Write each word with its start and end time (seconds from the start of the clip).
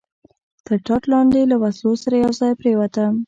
تر 0.65 0.77
ټاټ 0.85 1.03
لاندې 1.11 1.39
له 1.51 1.55
وسلو 1.63 1.93
سره 2.03 2.15
یو 2.23 2.31
ځای 2.39 2.51
پرېوتم. 2.61 3.13